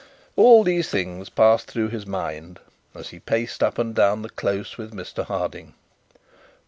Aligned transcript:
All 0.35 0.63
these 0.63 0.89
things 0.89 1.29
passed 1.29 1.69
through 1.69 1.89
his 1.89 2.07
mind 2.07 2.59
as 2.95 3.09
he 3.09 3.19
paced 3.19 3.61
up 3.61 3.77
and 3.77 3.93
down 3.93 4.23
the 4.23 4.31
close 4.31 4.75
with 4.75 4.95
Mr 4.95 5.23
Harding. 5.25 5.75